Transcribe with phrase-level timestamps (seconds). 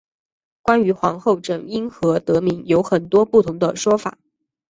[0.63, 4.17] 关于皇后镇因何得名有很多不同的说法。